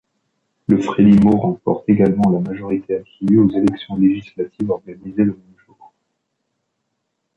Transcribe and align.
Le 0.65 0.81
Frelimo 0.81 1.37
remporte 1.37 1.87
également 1.87 2.31
la 2.31 2.39
majorité 2.39 2.95
absolue 2.95 3.37
aux 3.37 3.51
élections 3.51 3.97
législatives 3.97 4.71
organisées 4.71 5.11
le 5.25 5.33
même 5.33 5.53
jour. 5.63 5.93